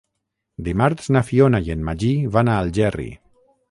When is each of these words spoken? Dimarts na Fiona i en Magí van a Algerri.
Dimarts 0.67 1.11
na 1.17 1.23
Fiona 1.29 1.61
i 1.69 1.71
en 1.77 1.87
Magí 1.91 2.13
van 2.39 2.53
a 2.57 2.61
Algerri. 2.67 3.11